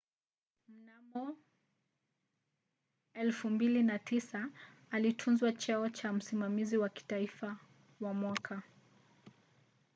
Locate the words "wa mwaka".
8.01-8.63